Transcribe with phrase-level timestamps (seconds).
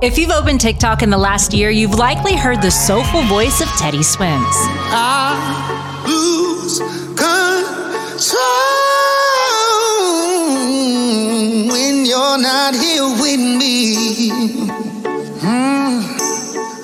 [0.00, 3.66] If you've opened TikTok in the last year, you've likely heard the soulful voice of
[3.70, 4.54] Teddy Swims.
[4.94, 5.34] I
[6.06, 6.78] lose
[7.18, 7.26] control
[11.68, 14.30] when you're not here with me.
[15.42, 16.04] Mm,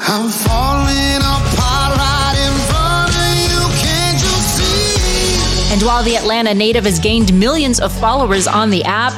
[0.00, 3.62] I'm falling apart right in front of you.
[3.78, 5.72] Can't you see?
[5.72, 9.12] And while the Atlanta native has gained millions of followers on the app,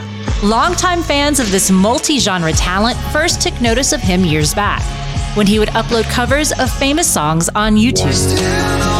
[0.46, 4.80] Longtime fans of this multi genre talent first took notice of him years back
[5.36, 8.95] when he would upload covers of famous songs on YouTube.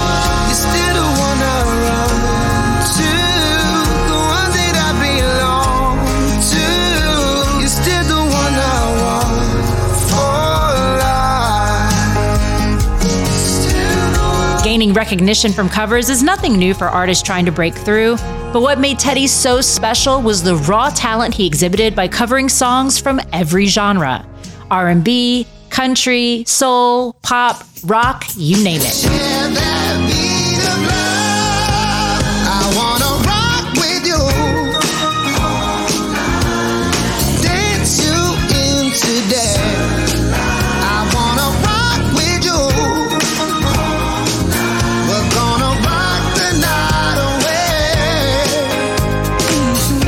[14.76, 18.16] Gaining recognition from covers is nothing new for artists trying to break through,
[18.52, 22.98] but what made Teddy so special was the raw talent he exhibited by covering songs
[22.98, 24.22] from every genre.
[24.70, 30.05] R&B, country, soul, pop, rock, you name it.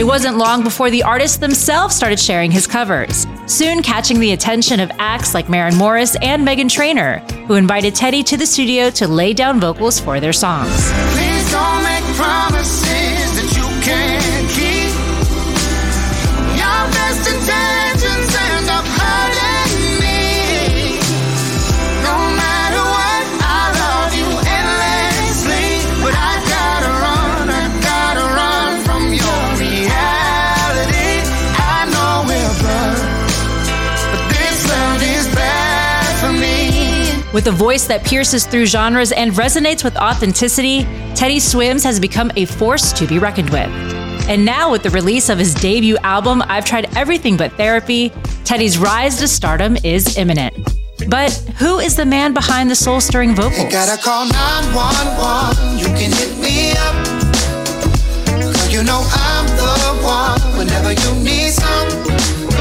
[0.08, 4.90] Wasn't long before the artist themselves started sharing his covers, soon catching the attention of
[4.98, 9.34] acts like Maren Morris and Meghan Trainor, who invited Teddy to the studio to lay
[9.34, 10.90] down vocals for their songs.
[37.38, 40.82] With a voice that pierces through genres and resonates with authenticity,
[41.14, 43.68] Teddy Swims has become a force to be reckoned with.
[44.28, 48.10] And now, with the release of his debut album, I've Tried Everything But Therapy,
[48.44, 50.52] Teddy's rise to stardom is imminent.
[51.08, 53.62] But who is the man behind the soul stirring vocals?
[53.62, 56.96] You gotta call 911, you can hit me up.
[58.68, 62.57] You know I'm the one whenever you need some.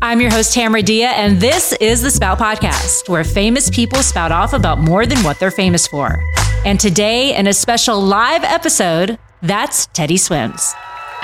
[0.00, 4.30] I'm your host, Tamara Dhia, and this is the Spout Podcast, where famous people spout
[4.30, 6.22] off about more than what they're famous for.
[6.64, 10.72] And today, in a special live episode, that's Teddy Swims.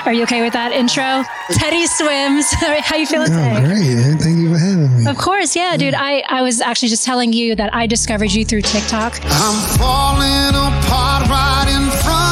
[0.05, 1.23] Are you okay with that intro?
[1.57, 2.51] Teddy Swims.
[2.85, 3.59] How you feeling Oh, today?
[3.65, 3.95] great.
[3.95, 4.17] man.
[4.19, 5.09] Thank you for having me.
[5.09, 5.93] Of course, yeah, dude.
[5.95, 9.19] I, I was actually just telling you that I discovered you through TikTok.
[9.23, 12.24] I'm falling apart right in front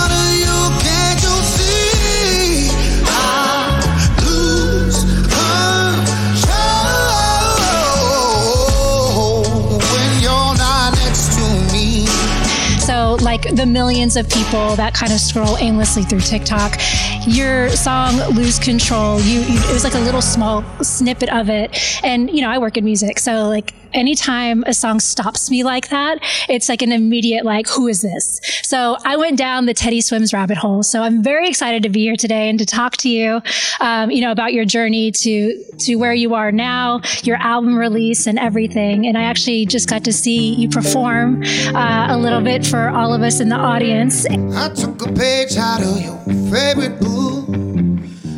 [13.17, 16.79] Like the millions of people that kind of scroll aimlessly through TikTok,
[17.27, 21.77] your song "Lose Control," you, you it was like a little small snippet of it,
[22.03, 25.89] and you know I work in music, so like anytime a song stops me like
[25.89, 26.19] that,
[26.49, 28.39] it's like an immediate like, who is this?
[28.63, 30.83] So I went down the Teddy Swims rabbit hole.
[30.83, 33.41] So I'm very excited to be here today and to talk to you,
[33.79, 38.27] um, you know, about your journey to to where you are now, your album release,
[38.27, 39.07] and everything.
[39.07, 43.02] And I actually just got to see you perform uh, a little bit for all
[43.11, 44.25] of us in the audience.
[44.27, 46.17] I took a page out of your
[46.53, 47.49] favorite book.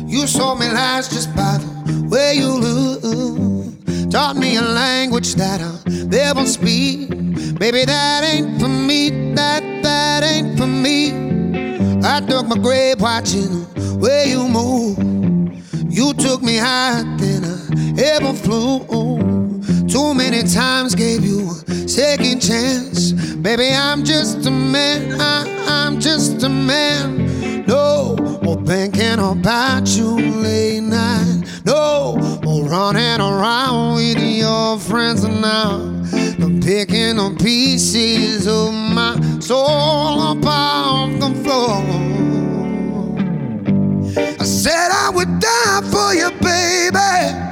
[0.08, 4.10] You saw me last just by the way you look.
[4.10, 7.10] Taught me a language that I'll never speak.
[7.58, 9.34] Baby, that ain't for me.
[9.34, 11.12] That, that ain't for me.
[12.02, 14.96] I dug my grave watching the way you move.
[15.92, 19.35] You took me higher than I ever flew.
[19.96, 23.12] Too many times gave you a second chance.
[23.12, 25.18] Baby, I'm just a man.
[25.18, 27.64] I, I'm just a man.
[27.64, 31.44] No more thinking about you late night.
[31.64, 35.76] No more running around with your friends now.
[36.42, 41.80] I'm picking up pieces of my soul up off the floor.
[44.38, 47.45] I said I would die for you, baby.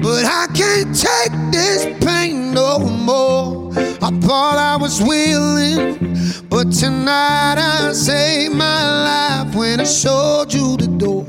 [0.00, 3.72] But I can't take this pain no more.
[4.02, 6.16] I thought I was willing,
[6.48, 11.24] but tonight I saved my life when I showed you the door.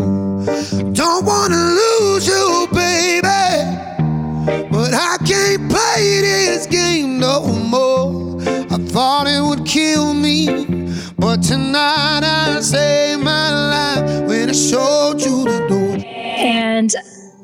[0.93, 3.21] Don't wanna lose you, baby,
[4.71, 8.41] but I can't play this game no more.
[8.71, 10.47] I thought it would kill me,
[11.19, 15.97] but tonight I saved my life when I showed you the door.
[16.37, 16.95] And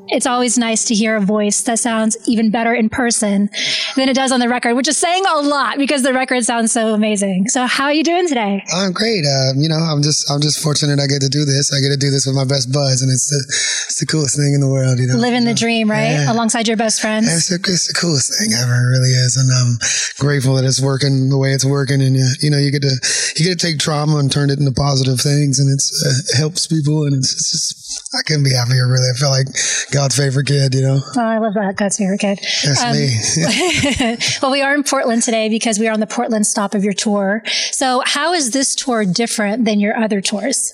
[0.09, 3.49] it's always nice to hear a voice that sounds even better in person
[3.95, 6.71] than it does on the record, which is saying a lot because the record sounds
[6.71, 7.47] so amazing.
[7.47, 8.63] So how are you doing today?
[8.73, 9.25] I'm great.
[9.25, 11.73] Uh, you know, I'm just I'm just fortunate I get to do this.
[11.73, 13.39] I get to do this with my best buds, and it's the,
[13.87, 14.99] it's the coolest thing in the world.
[14.99, 16.11] You know, living the dream, right?
[16.11, 16.31] Yeah.
[16.31, 17.27] Alongside your best friends.
[17.27, 18.73] It's, a, it's the coolest thing ever.
[18.73, 19.79] It really is, and I'm
[20.19, 22.01] grateful that it's working the way it's working.
[22.01, 22.95] And you, you know, you get to
[23.35, 26.37] you get to take trauma and turn it into positive things, and it's uh, it
[26.37, 28.87] helps people, and it's, it's just I couldn't be happier.
[28.87, 29.47] Really, I feel like
[29.91, 30.73] God's favorite kid.
[30.73, 30.99] You know.
[31.15, 32.39] Oh, I love that God's favorite kid.
[32.63, 34.17] That's um, me.
[34.41, 36.93] well, we are in Portland today because we are on the Portland stop of your
[36.93, 37.43] tour.
[37.71, 40.71] So, how is this tour different than your other tours?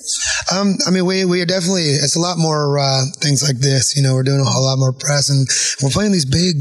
[0.53, 3.95] Um, I mean, we we are definitely it's a lot more uh, things like this.
[3.95, 5.47] You know, we're doing a whole lot more press, and
[5.81, 6.57] we're playing these big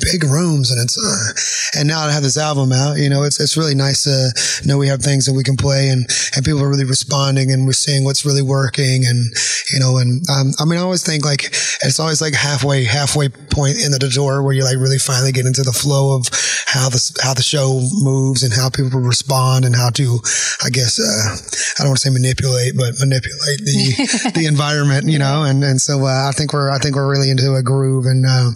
[0.00, 3.40] big rooms, and it's uh, and now to have this album out, you know, it's
[3.40, 6.62] it's really nice to know we have things that we can play, and and people
[6.62, 9.24] are really responding, and we're seeing what's really working, and
[9.72, 11.46] you know, and um, I mean, I always think like
[11.82, 15.46] it's always like halfway halfway point in the door where you like really finally get
[15.46, 16.26] into the flow of
[16.66, 20.18] how the how the show moves and how people respond and how to,
[20.64, 21.36] I guess, uh,
[21.78, 25.44] I don't want to say manipulate, but manipulate the the environment, you know.
[25.44, 28.26] And and so uh, I think we're I think we're really into a groove, and
[28.26, 28.54] um,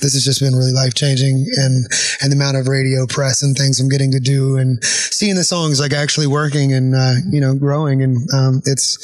[0.00, 1.86] this has just been really life changing, and
[2.20, 5.44] and the amount of radio press and things I'm getting to do, and seeing the
[5.44, 8.96] songs like actually working and uh, you know growing, and um, it's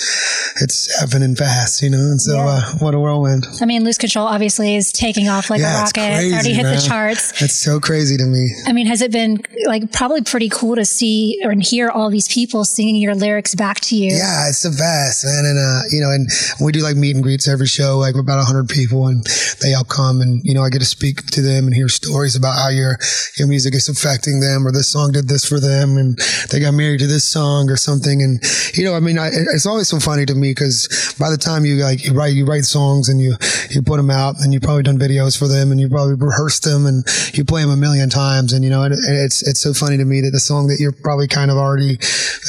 [0.60, 1.98] it's happening fast, you know.
[1.98, 2.44] And so yeah.
[2.44, 3.46] Uh, what a whirlwind!
[3.60, 6.00] I mean, Lose Control obviously is taking off like yeah, a rocket.
[6.00, 6.74] It's, crazy, it's already hit man.
[6.76, 7.42] the charts.
[7.42, 8.50] It's so crazy to me.
[8.66, 12.28] I mean, has it been like probably pretty cool to see or hear all these
[12.28, 14.14] people singing your lyrics back to you?
[14.14, 15.44] Yeah, it's the best, man.
[15.44, 16.28] And uh, you know, and
[16.60, 19.24] we do like meet and greets every show, like about hundred people, and
[19.60, 22.36] they all come, and you know, I get to speak to them and hear stories
[22.36, 22.98] about how your
[23.38, 26.18] your music is affecting them, or this song did this for them, and
[26.50, 28.22] they got married to this song or something.
[28.22, 28.42] And
[28.74, 31.63] you know, I mean, I, it's always so funny to me because by the time
[31.64, 33.34] you like you write you write songs and you
[33.70, 36.64] you put them out, and you've probably done videos for them, and you probably rehearsed
[36.64, 39.72] them, and you play them a million times, and you know, and it's it's so
[39.72, 41.98] funny to me that the song that you're probably kind of already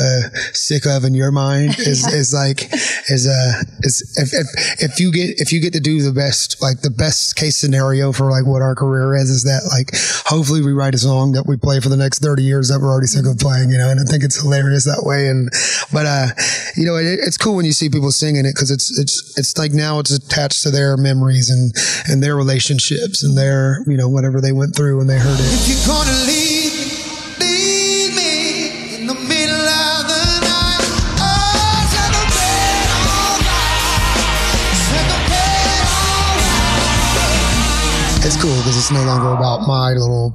[0.01, 0.21] uh,
[0.53, 2.17] sick of in your mind is yeah.
[2.17, 2.71] is like
[3.09, 6.61] is uh is if, if if you get if you get to do the best
[6.61, 9.91] like the best case scenario for like what our career is is that like
[10.25, 12.89] hopefully we write a song that we play for the next 30 years that we're
[12.89, 15.49] already sick of playing you know and I think it's hilarious that way and
[15.93, 16.27] but uh
[16.75, 19.55] you know it, it's cool when you see people singing it because it's it's it's
[19.55, 21.71] like now it's attached to their memories and
[22.09, 25.45] and their relationships and their you know whatever they went through when they heard it.
[25.45, 26.73] If you're gonna leave,
[27.37, 30.89] leave me in the middle of the night.
[31.21, 34.73] Oh, celebrate all night.
[34.89, 36.33] Celebrate all
[38.09, 38.25] night.
[38.25, 40.33] It's cool because it's no longer about my little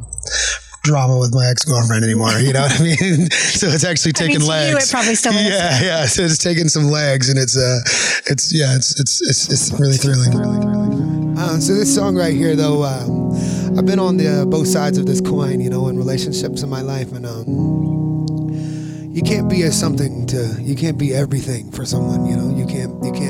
[0.83, 2.33] drama with my ex girlfriend anymore.
[2.39, 3.31] You know what I mean?
[3.31, 4.71] so it's actually taking I mean, legs.
[4.71, 5.49] You, it probably still is.
[5.49, 6.07] Yeah, yeah.
[6.07, 7.81] So it's taking some legs, and it's uh,
[8.27, 10.37] it's yeah, it's it's it's, it's really thrilling.
[10.37, 11.39] Really thrilling.
[11.39, 13.05] Uh, so this song right here, though, uh,
[13.79, 16.69] I've been on the uh, both sides of this coin, you know, in relationships in
[16.69, 18.31] my life, and um,
[19.13, 22.55] you can't be a something to, you can't be everything for someone, you know.
[22.55, 23.30] You can't you can't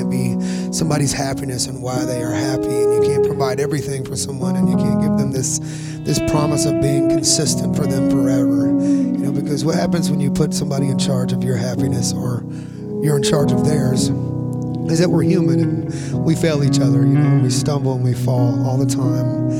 [0.81, 4.67] somebody's happiness and why they are happy, and you can't provide everything for someone, and
[4.67, 5.59] you can't give them this
[5.99, 9.31] this promise of being consistent for them forever, you know.
[9.31, 12.43] Because what happens when you put somebody in charge of your happiness or
[13.03, 14.09] you're in charge of theirs?
[14.89, 16.99] is that we're human and we fail each other.
[17.05, 19.51] You know, we stumble and we fall all the time.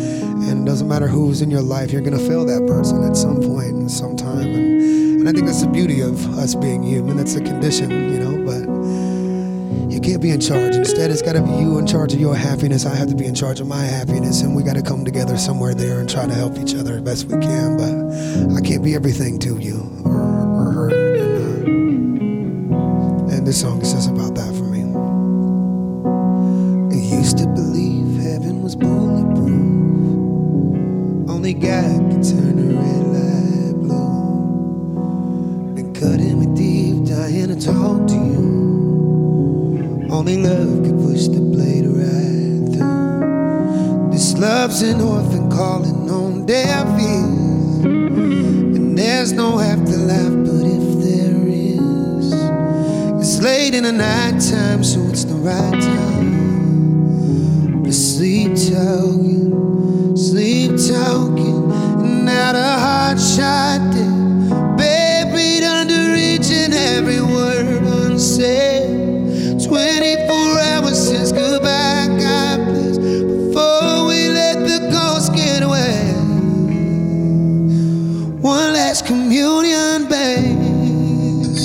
[0.49, 3.15] And it doesn't matter who's in your life, you're going to fail that person at
[3.15, 4.39] some point and sometime.
[4.39, 4.81] And,
[5.21, 7.15] and I think that's the beauty of us being human.
[7.15, 8.30] That's the condition, you know,
[10.01, 10.75] you can't be in charge.
[10.75, 12.87] Instead, it's got to be you in charge of your happiness.
[12.87, 14.41] I have to be in charge of my happiness.
[14.41, 17.01] And we got to come together somewhere there and try to help each other as
[17.01, 17.77] best we can.
[17.77, 17.93] But
[18.57, 20.89] I can't be everything to you or, or her.
[20.89, 24.81] And, uh, and this song says about that for me.
[26.89, 29.51] I used to believe heaven was bulletproof.
[31.29, 35.75] Only God could turn a red light blue.
[35.75, 38.50] Been cutting me deep, dying to talk to you.
[40.21, 44.11] Only love could push the blade right through.
[44.11, 47.83] This love's an orphan calling on deaf ears.
[47.83, 52.33] And there's no afterlife, but if there is,
[53.19, 59.30] it's late in the night time, so it's the right time to sleep talking,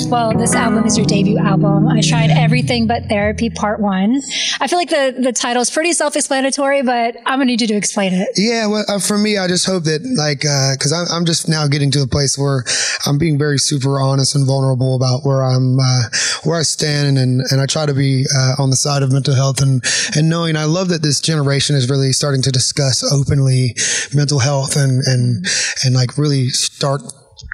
[0.09, 1.89] Well, this album is your debut album.
[1.89, 4.21] I tried everything but therapy part one.
[4.61, 7.75] I feel like the, the title is pretty self-explanatory, but I'm gonna need you to
[7.75, 8.29] explain it.
[8.37, 11.49] Yeah, well, uh, for me, I just hope that like, uh, cause I'm, I'm just
[11.49, 12.63] now getting to a place where
[13.05, 16.03] I'm being very super honest and vulnerable about where I'm, uh,
[16.45, 17.17] where I stand.
[17.17, 19.83] And, and I try to be, uh, on the side of mental health and,
[20.15, 23.75] and knowing I love that this generation is really starting to discuss openly
[24.15, 25.45] mental health and, and,
[25.83, 27.01] and like really start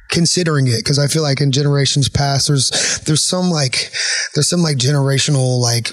[0.09, 2.69] considering it because I feel like in generations past there's
[3.05, 3.91] there's some like
[4.33, 5.89] there's some like generational like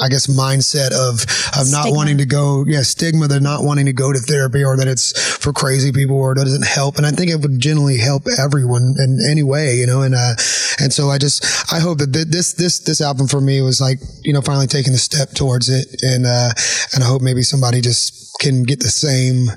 [0.00, 1.22] I guess mindset of
[1.58, 1.96] of not Stigma.
[1.96, 5.12] wanting to go yeah stigma that not wanting to go to therapy or that it's
[5.36, 8.94] for crazy people or it doesn't help and I think it would generally help everyone
[8.98, 10.34] in any way you know and uh
[10.80, 13.98] and so I just I hope that this this this album for me was like
[14.22, 16.50] you know finally taking a step towards it and uh
[16.94, 19.48] and I hope maybe somebody just can get the same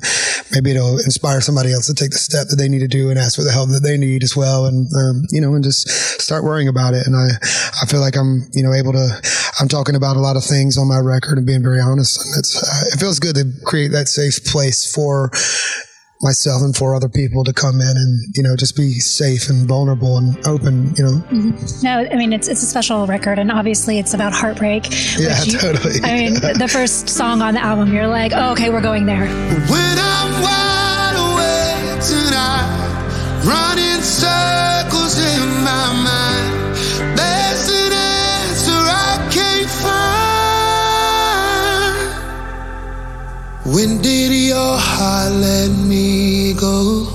[0.56, 3.20] maybe it'll inspire somebody else to take the step that they need to do and
[3.20, 5.88] ask for the help that they need as well and um, you know and just
[6.22, 7.06] start worrying about it.
[7.06, 7.28] And I
[7.82, 9.08] I feel like I'm you know able to
[9.60, 12.20] I'm talking about a lot of things on my record and being very honest.
[12.20, 15.30] And it's uh, it feels good to create that safe place for
[16.22, 19.67] myself and for other people to come in and you know just be safe and
[19.67, 21.84] vulnerable and open you know mm-hmm.
[21.84, 24.86] No, I mean it's it's a special record, and obviously it's about heartbreak.
[25.19, 26.00] Yeah, which you- totally.
[26.03, 29.27] I mean, the first song on the album, you're like, oh, okay, we're going there.
[29.27, 36.05] When I'm wide awake tonight, running circles in my mind,
[43.75, 47.08] When did your heart let me go?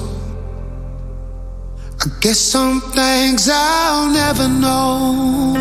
[1.99, 5.57] I guess some things I'll never know.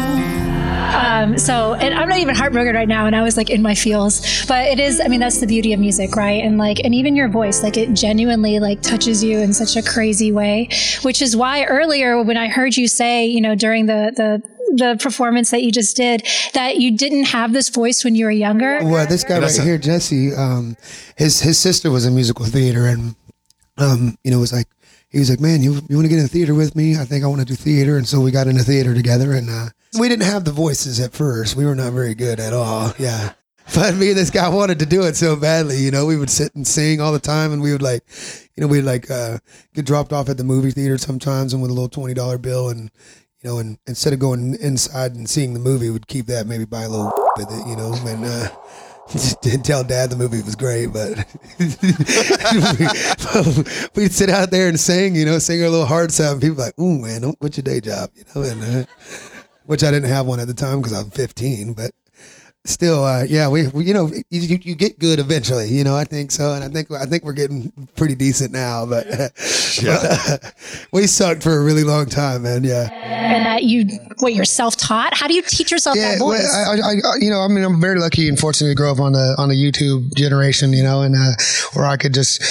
[0.93, 3.75] Um, so, and I'm not even heartbroken right now, and I was like in my
[3.75, 4.45] feels.
[4.45, 6.43] But it is, I mean, that's the beauty of music, right?
[6.43, 9.89] And like, and even your voice, like, it genuinely like touches you in such a
[9.89, 10.67] crazy way.
[11.03, 14.41] Which is why earlier when I heard you say, you know, during the the
[14.75, 18.31] the performance that you just did, that you didn't have this voice when you were
[18.31, 18.79] younger.
[18.83, 20.77] Well, this guy right here, Jesse, um,
[21.15, 23.15] his his sister was in musical theater, and
[23.77, 24.67] um, you know, was like
[25.09, 26.97] he was like, "Man, you you want to get in theater with me?
[26.97, 29.49] I think I want to do theater." And so we got into theater together, and
[29.49, 31.55] uh, we didn't have the voices at first.
[31.55, 32.93] We were not very good at all.
[32.99, 33.33] Yeah.
[33.75, 36.07] But me and this guy wanted to do it so badly, you know.
[36.07, 38.03] We would sit and sing all the time, and we would like,
[38.55, 39.37] you know, we'd like uh,
[39.75, 42.69] get dropped off at the movie theater sometimes, and with a little twenty dollar bill,
[42.69, 42.89] and
[43.41, 46.65] you know, and instead of going inside and seeing the movie, we'd keep that, maybe
[46.65, 48.49] buy a little with it, you know, and uh,
[49.41, 51.17] didn't tell dad the movie was great, but
[53.95, 56.57] we'd sit out there and sing, you know, sing our little hearts out, and people
[56.57, 58.85] like, "Ooh, man, what's your day job?" You know, and uh,
[59.65, 61.91] which I didn't have one at the time because I was 15, but
[62.65, 65.95] still, uh, yeah, we, we you know, you, you you get good eventually, you know,
[65.95, 70.55] I think so, and I think I think we're getting pretty decent now, but, but,
[70.91, 72.63] we sucked for a really long time, man.
[72.63, 72.89] Yeah.
[72.91, 73.85] And that you,
[74.19, 75.13] what, you're self taught?
[75.13, 76.41] How do you teach yourself Yeah, that voice?
[76.51, 78.91] well, I, I, I, you know, I mean, I'm very lucky and fortunate to grow
[78.91, 81.31] up on the on the YouTube generation, you know, and uh,
[81.73, 82.41] where I could just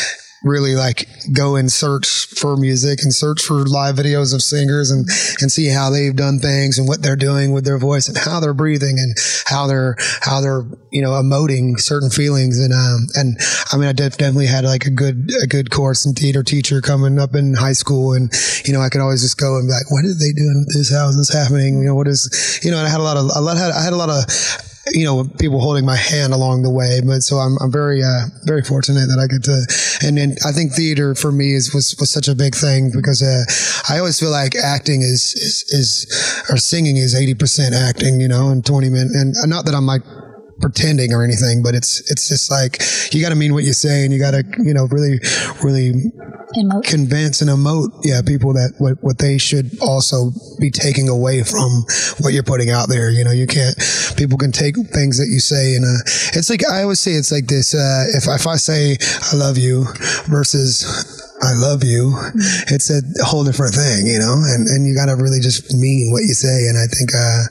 [0.43, 5.07] really like go and search for music and search for live videos of singers and
[5.41, 8.39] and see how they've done things and what they're doing with their voice and how
[8.41, 9.17] they're breathing and
[9.47, 12.59] how they're how they're you know emoting certain feelings.
[12.59, 13.37] And um and
[13.73, 17.19] I mean I definitely had like a good a good course and theater teacher coming
[17.19, 18.13] up in high school.
[18.13, 18.33] And
[18.65, 20.75] you know I could always just go and be like what are they doing with
[20.75, 21.81] this how is this happening?
[21.81, 23.83] You know what is you know and I had a lot of a lot I
[23.83, 24.25] had a lot of
[24.93, 28.27] you know people holding my hand along the way but so i'm, I'm very uh,
[28.45, 31.97] very fortunate that i get to and then i think theater for me is was,
[31.99, 33.45] was such a big thing because uh,
[33.93, 38.49] i always feel like acting is is, is or singing is 80% acting you know
[38.49, 40.03] and 20 minutes and not that i'm like
[40.61, 42.83] pretending or anything but it's it's just like
[43.15, 45.21] you got to mean what you say and you got to you know really
[45.63, 46.13] really
[46.57, 46.85] Emote.
[46.85, 51.85] convince and emote yeah people that what, what they should also be taking away from
[52.21, 53.77] what you're putting out there you know you can't
[54.17, 56.01] people can take things that you say and uh
[56.35, 58.97] it's like i always say it's like this uh if, if i say
[59.31, 59.85] i love you
[60.27, 62.15] versus I love you.
[62.69, 66.11] It's a whole different thing, you know, and, and you got to really just mean
[66.13, 66.67] what you say.
[66.69, 67.43] And I think, uh,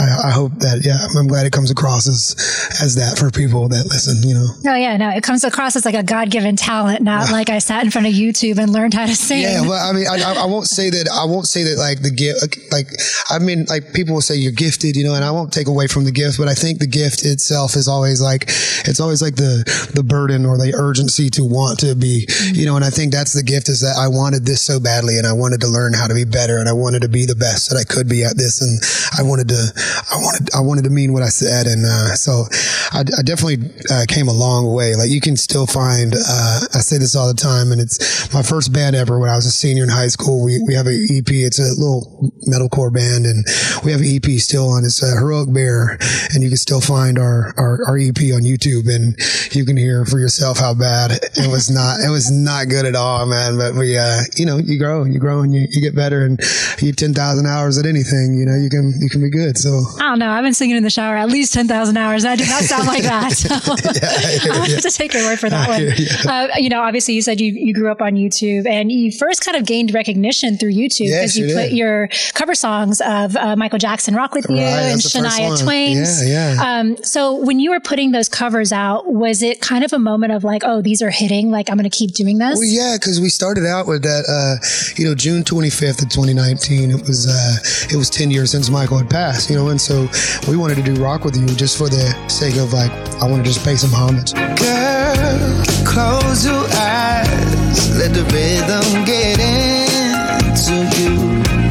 [0.00, 2.34] I, I hope that, yeah, I'm glad it comes across as,
[2.80, 4.46] as that for people that listen, you know.
[4.64, 7.58] No, yeah, no, it comes across as like a God given talent, not like I
[7.58, 9.42] sat in front of YouTube and learned how to sing.
[9.42, 11.08] Yeah, well, I mean, I, I, I won't say that.
[11.12, 12.72] I won't say that like the gift.
[12.72, 12.88] Like,
[13.30, 15.86] I mean, like people will say you're gifted, you know, and I won't take away
[15.86, 18.44] from the gift, but I think the gift itself is always like,
[18.88, 19.64] it's always like the
[19.94, 23.25] the burden or the urgency to want to be, you know, and I think that's
[23.26, 25.94] that's the gift is that I wanted this so badly and I wanted to learn
[25.94, 28.22] how to be better and I wanted to be the best that I could be
[28.22, 28.62] at this.
[28.62, 28.78] And
[29.18, 31.66] I wanted to, I wanted, I wanted to mean what I said.
[31.66, 32.46] And, uh, so
[32.94, 34.94] I, I definitely uh, came a long way.
[34.94, 38.46] Like you can still find, uh, I say this all the time and it's my
[38.46, 40.44] first band ever when I was a senior in high school.
[40.44, 41.26] We, we have an EP.
[41.26, 43.44] It's a little metalcore band and
[43.84, 44.84] we have an EP still on.
[44.84, 45.98] It's a Heroic Bear
[46.32, 49.16] and you can still find our, our, our EP on YouTube and
[49.54, 52.94] you can hear for yourself how bad it was not, it was not good at
[52.94, 53.58] all, man.
[53.58, 56.24] But we, uh, you know, you grow and you grow and you, you get better
[56.24, 56.40] and
[56.80, 59.58] you 10,000 hours at anything, you know, you can, you can be good.
[59.58, 60.30] So I don't know.
[60.30, 62.24] I've been singing in the shower at least 10,000 hours.
[62.24, 63.34] I do not sound like that.
[63.36, 66.32] So yeah, I'll have to take your word for that one.
[66.32, 69.44] Uh, you know, obviously you said you, you grew up on YouTube and you first
[69.44, 73.78] kind of gained recognition through YouTube because you put your cover songs of uh, Michael
[73.78, 76.28] Jackson Rock With You right, and Shania Twain's.
[76.28, 76.78] Yeah, yeah.
[76.78, 80.32] Um, so when you were putting those covers out, was it kind of a moment
[80.32, 82.58] of like, oh, these are hitting, like I'm going to keep doing this?
[82.58, 84.62] Well, yeah, because we started out with that, uh,
[84.96, 86.90] you know, June 25th of 2019.
[86.90, 87.56] It was uh,
[87.90, 90.06] it was 10 years since Michael had passed, you know, and so
[90.46, 93.44] we wanted to do Rock with You just for the sake of like, I want
[93.44, 94.34] to just pay some homage.
[94.34, 101.65] Girl, close your eyes, let the rhythm get into you.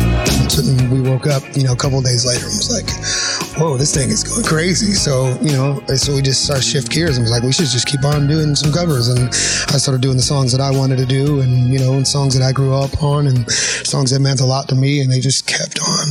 [0.45, 2.85] And we woke up, you know, a couple days later and was like,
[3.57, 4.93] whoa, this thing is going crazy.
[4.93, 7.87] So, you know, so we just started shift gears and was like, we should just
[7.87, 9.07] keep on doing some covers.
[9.09, 9.29] And
[9.73, 12.37] I started doing the songs that I wanted to do and, you know, and songs
[12.37, 15.01] that I grew up on and songs that meant a lot to me.
[15.01, 16.07] And they just kept on.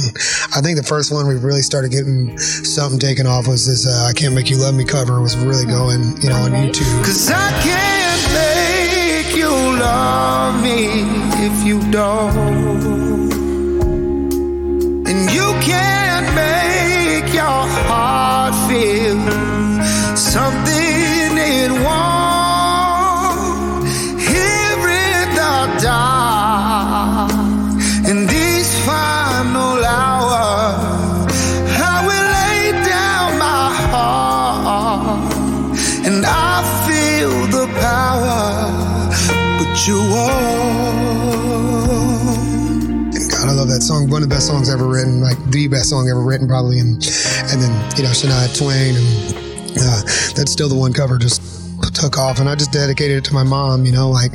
[0.51, 4.09] I think the first one we really started getting something taken off was this uh,
[4.11, 7.05] I Can't Make You Love Me cover was really going, you know, on YouTube.
[7.07, 11.07] Cause I can't make you love me
[11.47, 12.94] if you don't.
[36.07, 38.71] And I feel the power,
[39.59, 41.15] but you won't.
[43.15, 44.11] And God, I love that song.
[44.11, 46.79] One of the best songs ever written, like the best song ever written, probably.
[46.81, 46.95] And
[47.51, 50.03] and then you know Shania Twain, and uh,
[50.35, 51.43] that's still the one cover just
[51.95, 54.33] took off and I just dedicated it to my mom, you know, like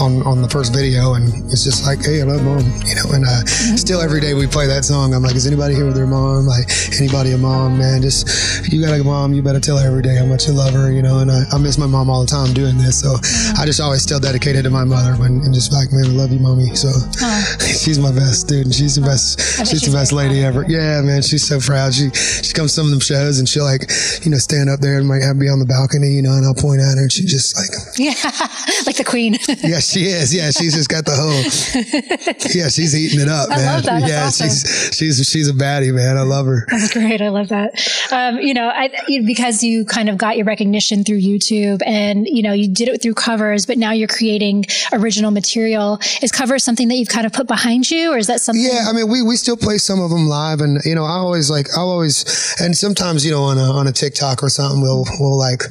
[0.00, 1.14] on, on the first video.
[1.14, 3.76] And it's just like, hey, I love mom, you know, and uh, mm-hmm.
[3.76, 5.14] still every day we play that song.
[5.14, 6.46] I'm like, is anybody here with their mom?
[6.46, 6.68] Like,
[7.00, 8.02] anybody a mom, man?
[8.02, 8.28] Just,
[8.70, 10.92] you got a mom, you better tell her every day how much you love her,
[10.92, 13.00] you know, and I, I miss my mom all the time doing this.
[13.00, 13.60] So mm-hmm.
[13.60, 16.30] I just always still dedicated to my mother when, and just like, man, I love
[16.30, 16.74] you, mommy.
[16.76, 16.92] So
[17.64, 18.66] she's my best dude.
[18.66, 20.64] And she's the best, she's the best lady ever.
[20.68, 21.94] Yeah, man, she's so proud.
[21.94, 23.88] She, she comes to some of them shows and she'll like,
[24.22, 26.44] you know, stand up there and might have me on the balcony, you know, and
[26.44, 28.14] I'll point at her and she just like yeah
[28.86, 31.42] like the queen yeah she is yeah she's just got the whole
[32.54, 34.08] yeah she's eating it up I man love that.
[34.08, 34.48] Yeah awesome.
[34.48, 37.74] she's she's she's a baddie man I love her that's great I love that
[38.10, 38.90] um, you know I,
[39.24, 43.02] because you kind of got your recognition through YouTube and you know you did it
[43.02, 47.32] through covers but now you're creating original material is covers something that you've kind of
[47.32, 50.00] put behind you or is that something yeah I mean we we still play some
[50.00, 52.24] of them live and you know I always like I'll always
[52.60, 55.62] and sometimes you know on a on a TikTok or something we'll we'll like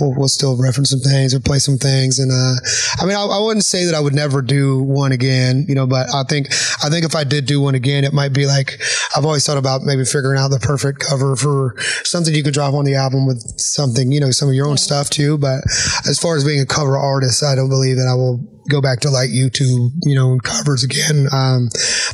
[0.00, 2.18] we'll, we'll still reference some things or play some things.
[2.18, 2.54] And, uh,
[3.00, 5.86] I mean, I, I, wouldn't say that I would never do one again, you know,
[5.86, 6.48] but I think,
[6.82, 8.80] I think if I did do one again, it might be like,
[9.16, 12.74] I've always thought about maybe figuring out the perfect cover for something you could drop
[12.74, 15.38] on the album with something, you know, some of your own stuff too.
[15.38, 15.62] But
[16.08, 18.38] as far as being a cover artist, I don't believe that I will
[18.70, 21.28] go back to like YouTube, you know, covers again.
[21.32, 21.68] Um,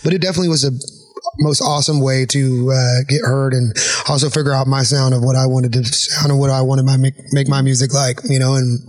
[0.05, 0.73] but it definitely was a,
[1.39, 3.75] most awesome way to uh, get heard and
[4.09, 6.85] also figure out my sound of what I wanted to sound and what I wanted
[6.85, 8.81] my make, make my music like, you know, and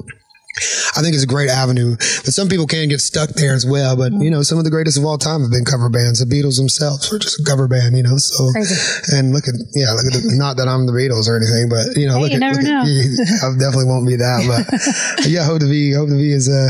[0.95, 3.95] I think it's a great avenue, but some people can get stuck there as well.
[3.97, 6.19] But you know, some of the greatest of all time have been cover bands.
[6.23, 8.17] The Beatles themselves were just a cover band, you know.
[8.17, 8.75] So, Crazy.
[9.17, 11.97] and look at yeah, look at the, not that I'm the Beatles or anything, but
[11.97, 12.85] you know, Hey, look you at, never look know.
[12.85, 16.47] at I definitely won't be that, but yeah, hope to be hope to be as
[16.47, 16.69] uh,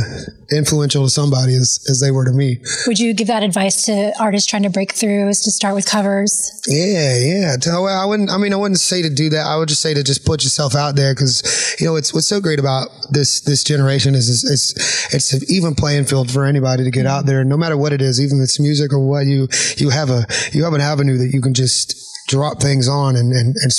[0.56, 2.60] influential to somebody as as they were to me.
[2.88, 5.86] would you give that advice to artists trying to break through is to start with
[5.86, 7.56] covers Yeah, yeah.
[7.60, 8.30] Tell, well, I wouldn't.
[8.30, 9.46] I mean, I wouldn't say to do that.
[9.46, 11.43] I would just say to just put yourself out there because
[11.80, 15.41] you know it's what's so great about this this generation is, is it's it's an
[15.47, 18.38] even playing field for anybody to get out there, no matter what it is, even
[18.38, 21.41] if it's music or what you you have a you have an avenue that you
[21.41, 21.95] can just
[22.27, 23.71] drop things on and and and,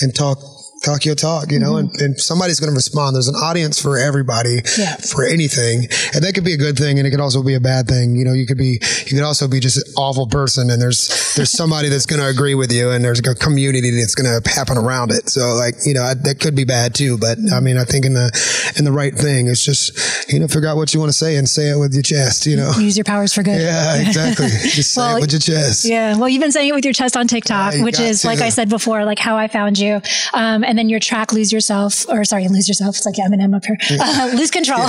[0.00, 0.38] and talk
[0.84, 1.94] talk your talk, you know, mm-hmm.
[1.94, 3.16] and, and, somebody's going to respond.
[3.16, 4.96] There's an audience for everybody yeah.
[4.96, 5.88] for anything.
[6.14, 6.98] And that could be a good thing.
[6.98, 8.16] And it could also be a bad thing.
[8.16, 11.34] You know, you could be, you could also be just an awful person and there's,
[11.36, 14.50] there's somebody that's going to agree with you and there's a community that's going to
[14.50, 15.28] happen around it.
[15.28, 17.18] So like, you know, that could be bad too.
[17.18, 18.30] But I mean, I think in the,
[18.78, 21.36] in the right thing, it's just, you know, figure out what you want to say
[21.36, 23.60] and say it with your chest, you know, use your powers for good.
[23.60, 24.48] Yeah, exactly.
[24.74, 25.84] Just well, say it with your chest.
[25.84, 26.16] Yeah.
[26.16, 28.28] Well, you've been saying it with your chest on TikTok, which is, to.
[28.28, 30.00] like I said before, like how I found you.
[30.32, 32.96] Um, and then your track Lose Yourself, or sorry, Lose Yourself.
[32.96, 33.76] It's like, yeah, I'm an M up here.
[33.90, 34.80] Uh, lose Control.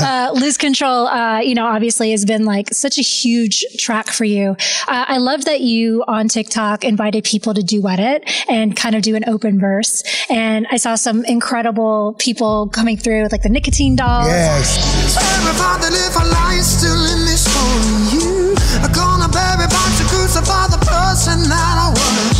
[0.00, 4.24] uh, lose Control, uh, you know, obviously has been like such a huge track for
[4.24, 4.56] you.
[4.88, 9.02] Uh, I love that you on TikTok invited people to duet it and kind of
[9.02, 10.02] do an open verse.
[10.28, 14.26] And I saw some incredible people coming through, like the Nicotine Dolls.
[14.26, 15.16] Yes.
[22.00, 22.39] Hoping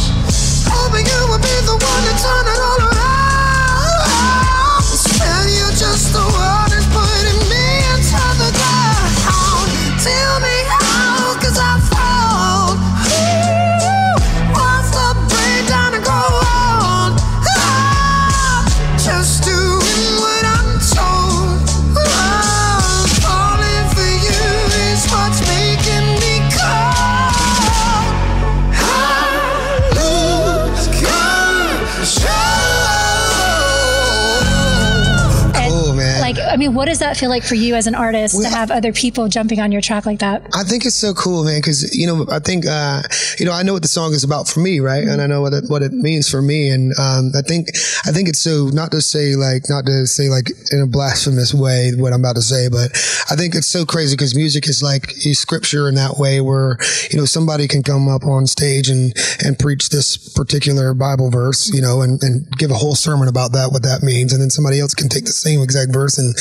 [36.50, 38.70] I mean, what does that feel like for you as an artist well, to have
[38.70, 40.42] other people jumping on your track like that?
[40.54, 41.60] I think it's so cool, man.
[41.60, 43.02] Because you know, I think uh,
[43.38, 45.06] you know, I know what the song is about for me, right?
[45.06, 46.68] And I know what it, what it means for me.
[46.68, 47.68] And um, I think
[48.04, 51.54] I think it's so not to say like not to say like in a blasphemous
[51.54, 52.90] way what I'm about to say, but
[53.30, 56.78] I think it's so crazy because music is like scripture in that way, where
[57.10, 61.72] you know somebody can come up on stage and and preach this particular Bible verse,
[61.72, 64.50] you know, and, and give a whole sermon about that, what that means, and then
[64.50, 66.34] somebody else can take the same exact verse and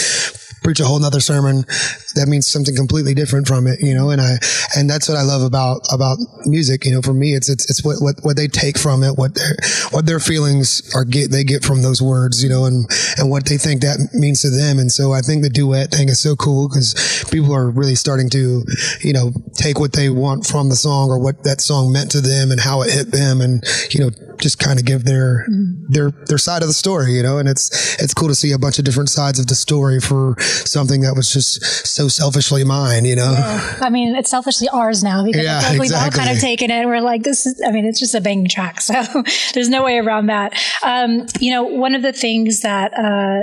[0.62, 1.66] preach a whole nother sermon
[2.15, 4.38] that means something completely different from it, you know, and I,
[4.76, 6.86] and that's what I love about, about music.
[6.86, 9.36] You know, for me, it's, it's, it's what, what, what they take from it, what
[9.36, 9.56] their,
[9.91, 13.45] what their feelings are get, they get from those words, you know, and, and what
[13.45, 14.80] they think that means to them.
[14.80, 18.30] And so I think the duet thing is so cool because people are really starting
[18.32, 18.63] to,
[19.02, 22.22] you know, take what they want from the song or what that song meant to
[22.22, 25.86] them and how it hit them and, you know, just kind of give their mm-hmm.
[25.89, 27.38] their their side of the story, you know.
[27.38, 30.36] And it's it's cool to see a bunch of different sides of the story for
[30.39, 31.63] something that was just
[32.00, 33.34] so selfishly mine, you know?
[33.34, 33.76] Yeah.
[33.82, 36.86] I mean, it's selfishly ours now because yeah, like we've all kind of taken it.
[36.86, 38.80] We're like, this is, I mean, it's just a banging track.
[38.90, 40.54] So there's no way around that.
[40.84, 43.42] Um, you know, one of the things that, uh,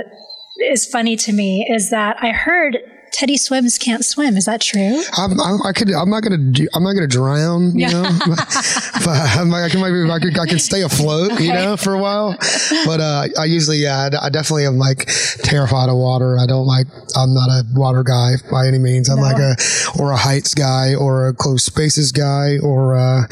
[0.71, 2.79] is funny to me is that I heard
[3.17, 4.37] Teddy Swims can't swim.
[4.37, 5.01] Is that true?
[5.17, 5.91] I'm, I'm I could.
[5.91, 6.37] I'm not gonna.
[6.37, 7.71] Do, I'm not gonna drown.
[7.71, 7.89] You yeah.
[7.89, 8.03] know,
[9.03, 11.31] but I'm like, I can maybe I could, I could stay afloat.
[11.31, 11.45] Okay.
[11.45, 12.37] You know, for a while.
[12.85, 15.09] But uh, I usually, yeah, I, I, definitely am like
[15.41, 16.37] terrified of water.
[16.37, 16.85] I don't like.
[17.15, 19.09] I'm not a water guy by any means.
[19.09, 19.23] I'm no.
[19.23, 19.55] like a
[19.97, 23.23] or a heights guy or a close spaces guy or uh,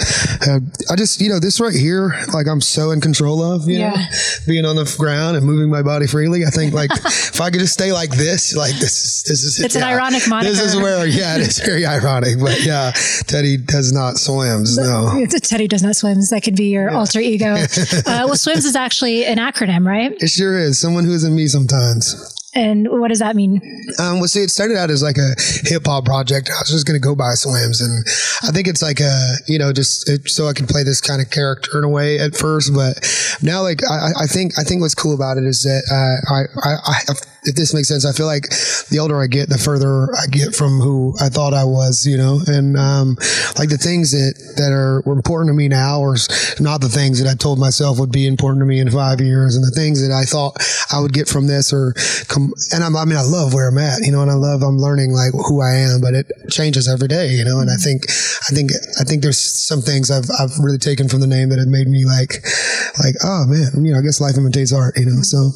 [0.47, 2.11] uh, I just you know this right here.
[2.33, 3.69] Like I'm so in control of.
[3.69, 3.91] You yeah.
[3.91, 4.05] know,
[4.47, 6.43] being on the ground and moving my body freely.
[6.43, 9.74] I think like if I could just stay like this, like this, this is it's
[9.75, 9.87] yeah.
[9.87, 10.51] an ironic moniker.
[10.51, 12.39] This is where, yeah, it is very ironic.
[12.39, 12.91] But yeah,
[13.27, 14.77] Teddy does not swims.
[14.85, 16.29] No, Teddy does not swims.
[16.29, 16.97] That could be your yeah.
[16.97, 17.55] alter ego.
[18.05, 20.11] Uh, well, swims is actually an acronym, right?
[20.21, 20.79] It sure is.
[20.79, 22.35] Someone who isn't me sometimes.
[22.55, 23.61] And what does that mean?
[23.99, 26.49] Um, well, see, it started out as like a hip hop project.
[26.49, 27.81] I was just going to go buy swims.
[27.81, 28.05] And
[28.43, 31.21] I think it's like a, you know, just it, so I can play this kind
[31.21, 32.73] of character in a way at first.
[32.73, 33.03] But
[33.41, 36.43] now, like, I, I think, I think what's cool about it is that uh, I,
[36.63, 37.13] I, I
[37.45, 38.49] if this makes sense, I feel like
[38.89, 42.17] the older I get, the further I get from who I thought I was, you
[42.17, 43.15] know, and um,
[43.57, 46.17] like the things that that are important to me now are
[46.59, 49.55] not the things that I told myself would be important to me in five years,
[49.55, 50.57] and the things that I thought
[50.91, 51.93] I would get from this or
[52.27, 52.53] come.
[52.73, 54.77] And I'm, I mean, I love where I'm at, you know, and I love I'm
[54.77, 57.59] learning like who I am, but it changes every day, you know.
[57.59, 58.09] And I think,
[58.49, 61.59] I think, I think there's some things I've I've really taken from the name that
[61.59, 62.41] have made me like,
[63.03, 65.21] like, oh man, you know, I guess life imitates art, you know.
[65.21, 65.51] So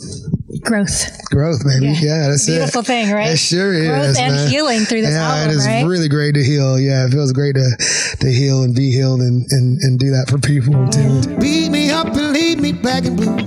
[0.61, 1.93] growth, growth, man baby.
[1.93, 2.87] Yeah, yeah that's beautiful it.
[2.87, 3.31] thing, right?
[3.31, 3.87] It sure is.
[3.87, 4.49] Growth and man.
[4.49, 5.85] healing through this yeah, album, it is right?
[5.85, 6.79] really great to heal.
[6.79, 10.29] Yeah, it feels great to to heal and be healed and and, and do that
[10.29, 11.37] for people too.
[11.39, 13.37] Beat me up and leave me black and blue.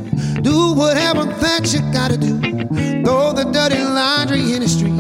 [0.43, 2.41] Do whatever that you gotta do.
[3.05, 4.97] Throw the dirty laundry in the street.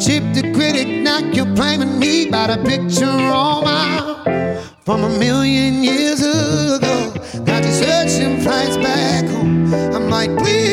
[0.00, 5.82] Chip the critic, knock you're blaming me by the picture on my from a million
[5.82, 7.12] years ago.
[7.44, 9.72] Got you searching flights back home.
[9.72, 10.63] I'm like, please,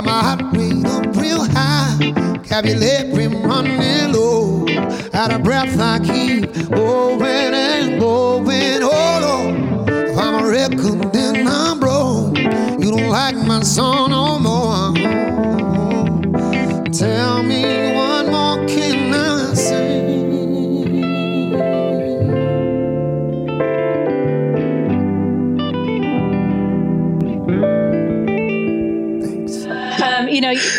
[0.00, 2.12] Got my heart rate up real high.
[2.38, 4.66] Vocabulary running low.
[5.12, 8.80] Out of breath, I keep going and going.
[8.82, 12.38] Oh Lord, if I'm a record, then I'm broke.
[12.38, 14.94] You don't like my song no more.
[16.90, 17.39] Tell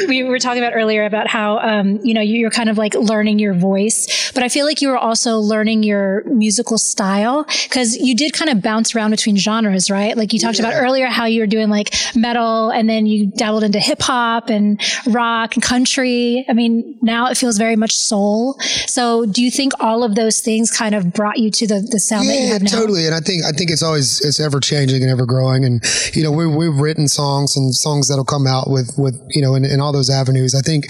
[0.08, 3.39] we were talking about earlier about how, um, you know, you're kind of like learning
[3.39, 8.15] your voice, but I feel like you were also learning your musical style because you
[8.15, 10.15] did kind of bounce around between genres, right?
[10.15, 13.63] Like you talked about earlier how you were doing like metal and then you dabbled
[13.63, 16.46] into hip hop and rock and country.
[16.50, 18.60] I mean, now it feels very much soul.
[18.88, 22.00] So do you think all of those things kind of brought you to the, the
[22.00, 22.72] sound that you have now?
[22.72, 23.06] totally.
[23.06, 25.65] And I think I think it's always it's ever changing and ever growing.
[25.65, 29.41] And you know, we we've written songs and songs that'll come out with with you
[29.41, 30.56] know in, in all those avenues.
[30.56, 30.86] I think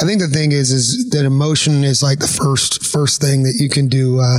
[0.00, 3.54] I think the thing is is that emotion is like the first first thing that
[3.58, 4.20] you can do.
[4.20, 4.38] Uh,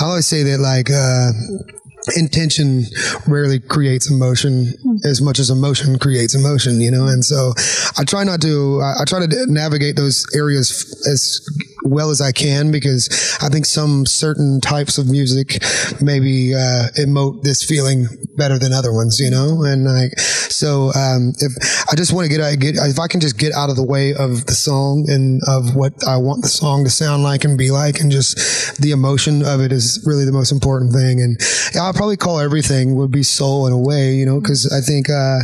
[0.00, 0.90] I always say that like.
[0.90, 1.32] Uh,
[2.16, 2.84] intention
[3.28, 4.72] rarely creates emotion
[5.04, 7.52] as much as emotion creates emotion you know and so
[7.96, 10.70] i try not to i, I try to navigate those areas
[11.08, 11.40] as
[11.84, 15.62] well as i can because i think some certain types of music
[16.00, 19.62] maybe uh, emote this feeling better than other ones you know?
[19.64, 21.52] And like so um, if
[21.90, 23.84] i just want to get, I get if i can just get out of the
[23.84, 27.58] way of the song and of what i want the song to sound like and
[27.58, 31.20] be like and just the emotion of it is really the most important thing.
[31.20, 31.40] And
[31.74, 35.08] I'll probably call everything would be soul in a way, you know, because I think,
[35.08, 35.40] uh,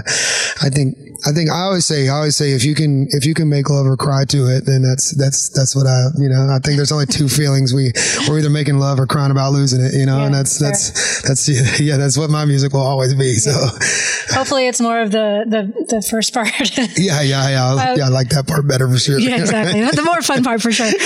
[0.63, 0.97] I think,
[1.27, 3.69] I think I always say, I always say, if you can, if you can make
[3.69, 6.77] love or cry to it, then that's, that's, that's what I, you know, I think
[6.77, 7.93] there's only two feelings we,
[8.29, 10.71] we're either making love or crying about losing it, you know, and that's, fair.
[10.71, 13.35] that's, that's, yeah, that's what my music will always be.
[13.35, 13.51] So
[14.31, 16.49] Hopefully it's more of the, the, the first part.
[16.97, 17.95] yeah, yeah, yeah.
[17.97, 19.19] yeah, I like that part better for sure.
[19.19, 19.81] yeah, exactly.
[19.81, 20.89] the more fun part for sure.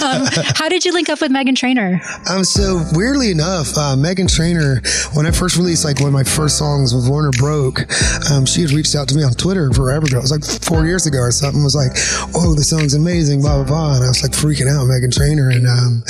[0.00, 2.00] Um, how did you link up with Meghan Trainor?
[2.28, 4.80] Um, so weirdly enough, uh, Meghan Trainor,
[5.14, 8.62] when I first released like one of my first songs with Warner Bros., um, she
[8.62, 10.18] had reached out to me on Twitter forever ago.
[10.18, 11.62] It was like four years ago or something.
[11.62, 11.92] Was like,
[12.34, 15.50] "Oh, the song's amazing," blah blah blah, and I was like freaking out, Meghan Trainor.
[15.50, 16.02] And um,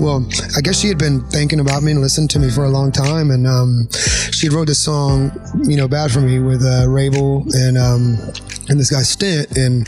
[0.00, 2.70] well, I guess she had been thinking about me and listened to me for a
[2.70, 3.88] long time, and um,
[4.32, 5.30] she wrote this song,
[5.64, 8.18] you know, "Bad for Me" with uh, Rabel and um,
[8.68, 9.86] and this guy Stint, and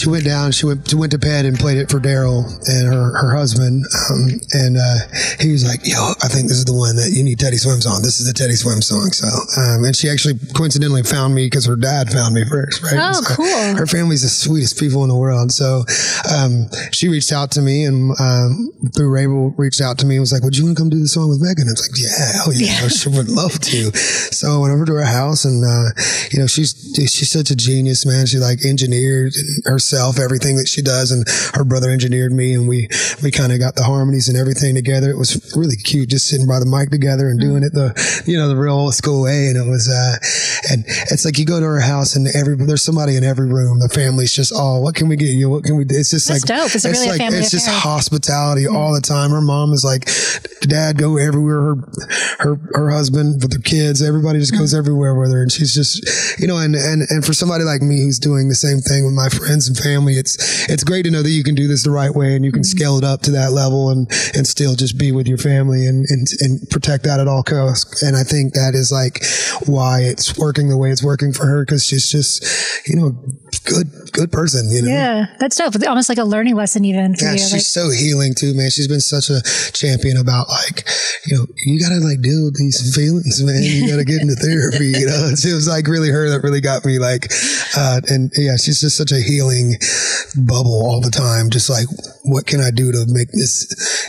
[0.00, 0.52] she went down.
[0.52, 3.84] She went went to bed and played it for Daryl and her her husband.
[4.10, 4.96] Um, and uh,
[5.38, 7.84] he was like, "Yo, I think this is the one that you need Teddy Swims
[7.86, 8.02] on.
[8.02, 9.28] This is the Teddy Swim song." So,
[9.60, 12.96] um, and she actually coincidentally found me because her dad found me first, right?
[12.96, 13.76] Oh, So cool.
[13.76, 15.52] Her family's the sweetest people in the world.
[15.52, 15.84] So,
[16.32, 20.22] um, she reached out to me and um, through Rabel reached out to me and
[20.22, 21.98] was like, "Would you want to come do the song with Meghan?" I was like,
[22.00, 23.92] "Yeah, hell yeah, I sure would love to."
[24.32, 25.92] So I went over to her house and uh,
[26.32, 28.26] you know she's she's such a genius, man.
[28.26, 29.32] She like engineered
[29.90, 32.88] herself everything that she does, and her brother engineered me, and we
[33.22, 35.10] we kind of got the harmonies and everything together.
[35.10, 37.94] It was really cute, just sitting by the mic together and doing it the
[38.26, 39.48] you know the real old school way.
[39.48, 40.16] And it was uh,
[40.72, 43.80] and it's like you go to her house and every there's somebody in every room.
[43.80, 45.50] The family's just oh, what can we get you?
[45.50, 45.96] What can we do?
[45.96, 46.74] It's just That's like dope.
[46.74, 49.30] It's really a like it's just hospitality all the time.
[49.30, 50.08] Her mom is like,
[50.62, 51.60] Dad, go everywhere.
[51.60, 51.76] Her
[52.38, 56.00] her her husband with the kids, everybody just goes everywhere with her, and she's just
[56.40, 59.14] you know, and and and for somebody like me who's doing the same thing with
[59.14, 61.90] my friends and family, it's it's great to know that you can do this the
[61.90, 62.78] right way and you can mm-hmm.
[62.78, 66.06] scale it up to that level and and still just be with your family and
[66.08, 68.02] and and protect that at all costs.
[68.02, 69.24] And I think that is like
[69.66, 72.44] why it's working the way it's working for her because she's just
[72.88, 73.16] you know
[73.64, 74.70] good good person.
[74.70, 74.88] You know.
[74.88, 75.74] Yeah, that's dope.
[75.86, 77.38] Almost like a learning lesson even for Yeah, you.
[77.38, 78.70] she's Like, so healing too, man.
[78.70, 80.86] She's been such a champion about like,
[81.26, 83.62] you know, you gotta like deal with these feelings, man.
[83.62, 84.98] You gotta get into therapy.
[84.98, 86.98] You know, it was like really her that really got me.
[86.98, 87.30] Like,
[87.76, 89.74] uh, and yeah, she's just such a healing
[90.36, 91.50] bubble all the time.
[91.50, 91.86] Just like,
[92.24, 93.66] what can I do to make this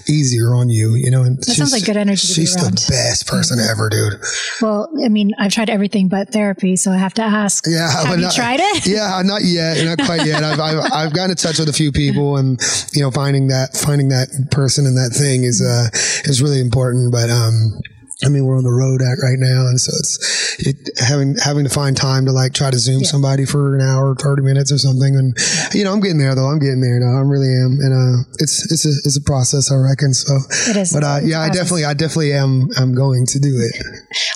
[0.09, 0.95] easier on you?
[0.95, 2.61] You know, and That sounds like good energy She's the.
[2.61, 2.91] Mm-hmm.
[2.91, 4.13] best person ever, dude.
[4.61, 7.65] well, I mean, I've tried everything but therapy, so I have to ask.
[7.67, 8.85] Yeah, Have you not- tried it?
[8.87, 10.43] Yeah, not yet, not quite yet.
[10.43, 12.59] I've, I've I've gotten in touch with a few people, and
[12.93, 15.87] you know, finding that finding that person and that thing is uh
[16.29, 17.11] is really important.
[17.11, 17.79] But um,
[18.23, 21.63] I mean, we're on the road at right now, and so it's it, having having
[21.63, 24.77] to find time to like try to zoom somebody for an hour, thirty minutes or
[24.77, 25.15] something.
[25.15, 25.35] And
[25.73, 26.45] you know, I'm getting there though.
[26.45, 27.17] I'm getting there now.
[27.17, 30.13] I really am, and uh, it's it's a it's a process, I reckon.
[30.13, 30.37] So,
[30.69, 30.93] It is.
[30.93, 33.73] but uh, yeah, I definitely I definitely am I'm going to do it.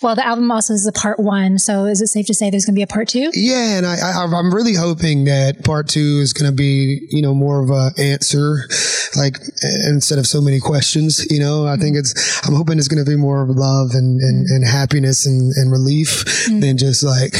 [0.02, 2.66] Well, the album also is a part one, so is it safe to say there's
[2.66, 3.30] going to be a part two?
[3.34, 7.22] Yeah, and I, I I'm really hoping that part two is going to be you
[7.22, 8.68] know more of a answer,
[9.16, 9.38] like
[9.88, 11.30] instead of so many questions.
[11.30, 13.75] You know, I think it's I'm hoping it's going to be more of a love
[13.76, 16.62] love and, and, and happiness and, and relief Mm.
[16.62, 17.34] than just like,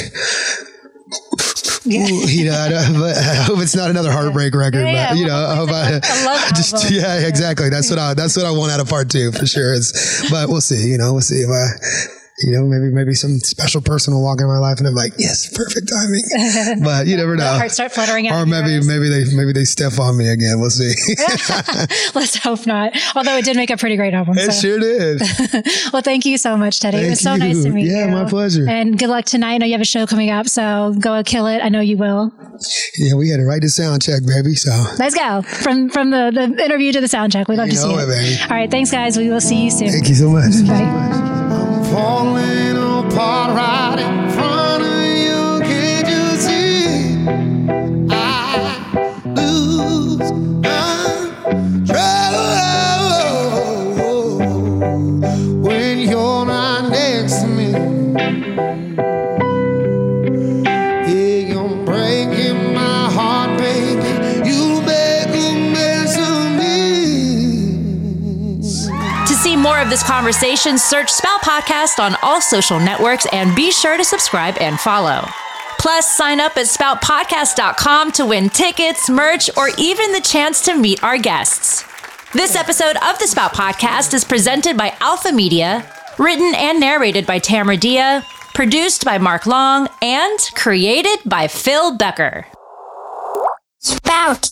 [1.86, 2.08] Yeah.
[2.08, 5.28] You know, I, don't- but I hope it's not another heartbreak record, Yeah, but you
[5.28, 7.70] know, I hope I, I just, yeah, exactly.
[7.70, 9.74] That's what I, that's what I want out of part two for sure.
[9.76, 11.68] It's, but we'll see, you know, we'll see if I,
[12.40, 15.14] you know, maybe, maybe some special person will walk in my life and I'm like,
[15.18, 16.24] yes, perfect timing.
[16.84, 17.46] But you never know.
[17.46, 18.30] Heart start fluttering.
[18.30, 20.60] Or maybe, maybe they, maybe they step on me again.
[20.60, 20.94] We'll see.
[22.16, 22.94] Let's hope not.
[23.16, 24.38] Although it did make a pretty great album.
[24.38, 24.62] it so.
[24.62, 25.22] sure did.
[25.94, 26.98] Well, thank you so much, Teddy.
[26.98, 27.74] Thank it was so nice to you.
[27.74, 27.96] meet you.
[27.96, 28.68] Yeah, my pleasure.
[28.68, 29.54] And good luck tonight.
[29.54, 31.60] I know you have a show coming up, so go kill it.
[31.62, 32.34] I know you will.
[32.98, 34.56] Yeah, we had to write the sound check, baby.
[34.56, 37.48] So Let's go from from the, the interview to the sound check.
[37.48, 38.08] We love You to see it.
[38.08, 38.42] baby.
[38.44, 39.18] All right, thanks, guys.
[39.18, 39.90] We will see you soon.
[39.90, 40.52] thank you so much.
[40.68, 41.32] Bye.
[41.96, 44.25] Falling apart right
[69.96, 74.78] this conversation, search Spout Podcast on all social networks and be sure to subscribe and
[74.78, 75.26] follow.
[75.80, 81.02] Plus, sign up at spoutpodcast.com to win tickets, merch, or even the chance to meet
[81.02, 81.86] our guests.
[82.34, 87.40] This episode of the Spout Podcast is presented by Alpha Media, written and narrated by
[87.40, 92.46] Tamara Dhia, produced by Mark Long, and created by Phil Becker.
[93.80, 94.52] Spout.